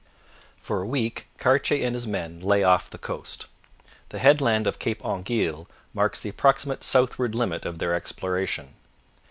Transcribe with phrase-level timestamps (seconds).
[0.57, 3.45] For a week Cartier and his men lay off the coast.
[4.09, 8.73] The headland of Cape Anguille marks the approximate southward limit of their exploration.